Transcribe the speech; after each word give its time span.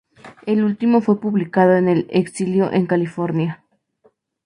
El 0.47 0.63
último 0.63 0.99
fue 1.01 1.21
publicado 1.21 1.75
en 1.75 1.87
el 1.87 2.07
exilio 2.09 2.71
en 2.71 2.87
California. 2.87 3.63